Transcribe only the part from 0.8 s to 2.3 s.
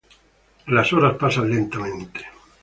horas pasan lentamente.